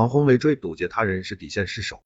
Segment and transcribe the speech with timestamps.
[0.00, 2.02] 网红围追堵截他人是底线失守，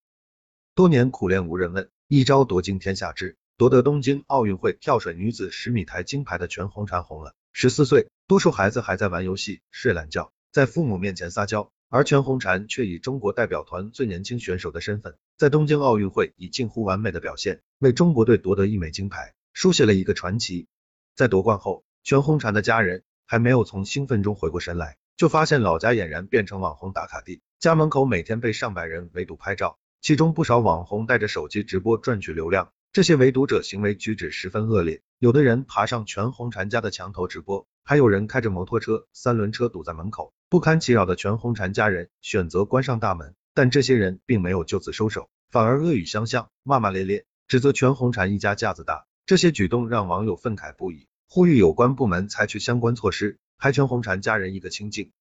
[0.75, 3.37] 多年苦练无人问，一朝夺尽天下知。
[3.57, 7.37] 夺得东京奥运会跳水女子十米台金牌的全红婵红了。
[7.53, 20.67] 十四岁，多数孩子还在玩游戏、睡懒觉，在父母面前撒娇，而全红婵却以中国代表团最年轻选手的身份，在东京奥运会以近乎完美的表现，为中国队夺得一枚金牌，书写了一个传奇。
[21.15, 32.71] 在夺冠后，全红婵的家人还没有从兴奋中回过神来，就发现老家俨然变成网红打卡地，家门口每天被上百人围堵拍照，其中不少网红带着手机直播赚取流量。
[32.93, 43.35] 这些围堵者行为举止十分恶劣，有的人爬上全红婵家的墙头直播，还有人开着摩托车、三轮车堵在门口，不堪其扰的全红婵家人选择关上大门。
[43.55, 49.07] 但这些人并没有就此收手，反而恶语相向，骂骂咧咧，指责全红婵一家架子大。
[49.25, 55.13] 这些举动让网友愤慨不已，呼吁有关部门采取相关措施，还全红婵家人一个清净。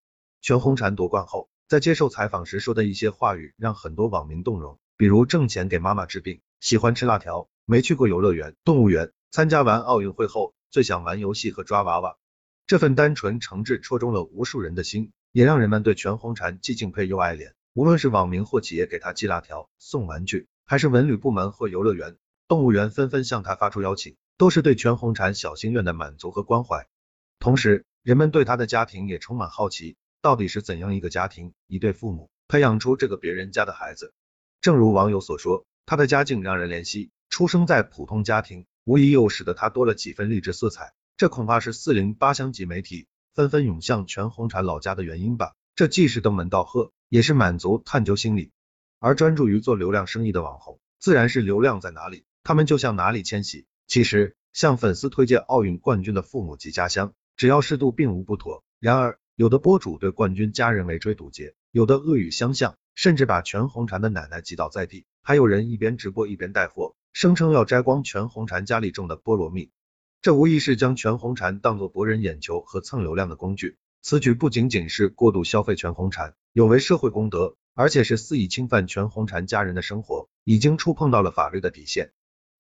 [0.41, 7.49] 全红婵夺冠后，在接受采访时说的一些话语，让很多网民动容，比如挣钱给妈妈治病，喜欢吃辣条。
[7.65, 12.17] 没去过游乐园、动物园，参加完奥运会后最想玩游戏和抓娃娃。
[12.67, 17.53] 这份单纯诚挚戳中了无数人的心，也让人们对全红婵既敬佩又爱怜。
[17.73, 22.17] 无论是网民或企业给她寄辣条、送玩具，还是文旅部门或游乐园、
[22.49, 26.89] 动物园纷纷向她发出邀请，都是对全红婵小心愿的满足和关怀。
[27.39, 34.15] 同时，人们对她的家庭也充满好奇，到底是怎样一个家庭，一对父母培养出这个别人家的孩子？
[34.61, 37.11] 正如网友所说，他的家境让人怜惜。
[37.29, 40.93] 出生在普通家庭，无疑又使得他多了几分励志色彩。
[41.17, 45.55] 这恐怕是四零八乡级媒体纷纷涌向全红婵老家的原因吧。
[45.75, 48.53] 这既是登门道贺，也是满足探究心理。
[49.01, 53.67] 而专注于做流量生意的网红，自然是流量在哪里，他们就向哪里迁徙。
[53.89, 58.63] 其实，向粉丝推荐奥运冠军的父母及家乡，只要适度，并无不妥。
[58.79, 66.95] 然而，有的博主对冠军家人围追堵截，有的恶语相向，甚至把全红婵的奶奶挤倒在地，还有人一边直播一边带货。
[67.15, 69.71] 声称要摘光全红婵家里种的菠萝蜜，
[70.21, 73.79] 这无疑是将全红婵当作博人眼球和蹭流量的工具。
[74.03, 82.13] 此举不仅仅是过度消费全红婵，有违社会公德，而且是肆意侵犯全红婵家人的生活，已经触碰到了法律的底线。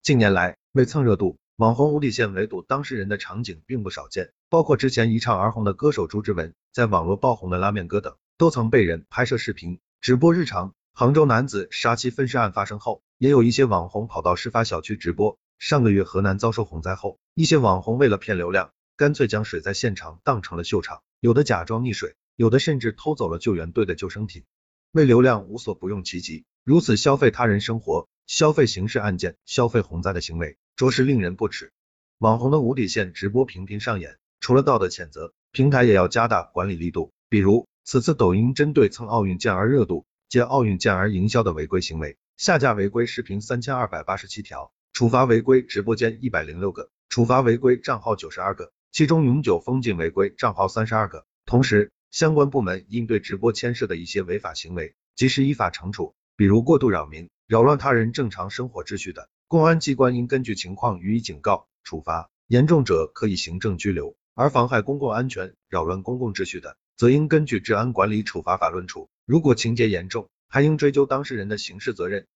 [0.02, 10.74] 近年来，为蹭热度，网红无底线围堵当事人的场景并不少见，包括之前一唱而红的歌手朱之文，在网络爆红的拉面哥等，都曾被人拍摄视频直播日常。
[10.94, 13.02] 杭州男子杀妻分尸案发生后。
[13.22, 15.38] 也有一些网红跑到事发小区直播。
[15.56, 24.42] 上个月河南遭受洪灾后，一些网红为了骗流量，干脆将水灾现场当成了秀场，有的假装溺水，有的甚至偷走了救援队的救生艇，
[24.90, 26.44] 为流量无所不用其极。
[26.64, 31.70] 如此消费他人生活、消费刑事案件、消费洪灾的行为，着实令人不齿。
[32.18, 37.12] 网红的无底线直播频频上演，除了道德谴责，平台也要加大管理力度。
[37.28, 42.16] 比如，此次抖音针对蹭奥运健儿热度、借奥运健儿营销的违规行为。
[42.36, 51.24] 下架违规视频三千二百八十七条，处罚违规直播间一百零六个，处罚违规账号九十二个，其中永久封禁违规账号三十二个。
[51.46, 72.26] 同时，相关部门应对直播牵涉的一些违法行为及时依法惩处，比如过度扰民、扰乱他人正常生活秩序的，公安机关应根据情况予以警告、处罚，严重者可以行政拘留；而妨害公共安全、扰乱公共秩序的，则应根据治安管理处罚法论处，如果情节严重，还应追究当事人的刑事责任。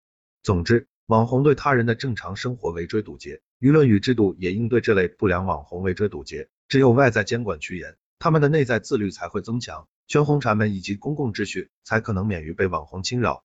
[0.43, 6.51] 总之，网红对他人的正常生活围追堵截，舆论与制度也应对这类不良网红围追堵截。
[6.69, 13.43] 只有外在监管趋严，他们的内在自律才会增强，全红婵们以及公共秩序才可能免于被网红侵扰。